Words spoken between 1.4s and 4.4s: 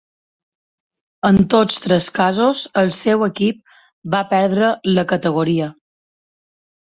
tots tres casos el seu equip va